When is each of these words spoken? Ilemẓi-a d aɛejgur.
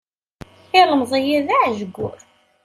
Ilemẓi-a 0.79 1.39
d 1.45 1.49
aɛejgur. 1.57 2.19